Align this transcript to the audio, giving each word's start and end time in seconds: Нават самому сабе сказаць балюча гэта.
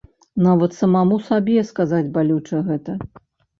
Нават 0.45 0.73
самому 0.77 1.19
сабе 1.27 1.67
сказаць 1.71 2.09
балюча 2.19 2.65
гэта. 2.73 2.99